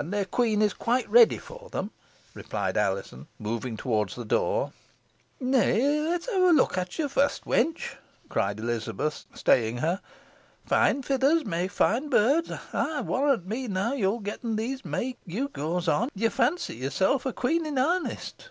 [0.00, 1.92] "And their Queen is quite ready for them,"
[2.34, 4.72] replied Alizon, moving towards the door.
[5.38, 7.94] "Neigh, let's ha' a look at ye fust, wench,"
[8.28, 10.00] cried Elizabeth, staying her;
[10.66, 16.08] "fine fitthers may fine brids ey warrant me now yo'n getten these May gewgaws on,
[16.16, 18.48] yo fancy yourself a queen in arnest."